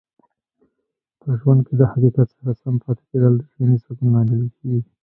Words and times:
په 1.21 1.29
ژوند 1.39 1.59
کې 1.67 1.73
د 1.77 1.81
حقیقت 1.91 2.27
سره 2.37 2.51
سم 2.61 2.75
پاتې 2.83 3.03
کیدل 3.09 3.33
د 3.37 3.41
ذهنې 3.51 3.77
سکون 3.83 4.07
لامل 4.13 4.41
کیږي. 4.57 4.89